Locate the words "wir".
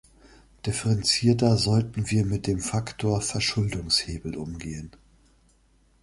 2.09-2.25